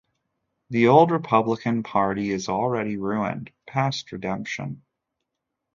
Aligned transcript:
The 0.71 0.87
old 0.87 1.11
Republican 1.11 1.83
party 1.83 2.31
is 2.31 2.49
already 2.49 2.97
ruined, 2.97 3.51
past 3.67 4.11
redemption. 4.11 4.81